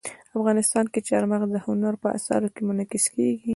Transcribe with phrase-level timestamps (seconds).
[0.37, 3.49] افغانستان کې چار مغز د هنر په اثار کې منعکس کېږي.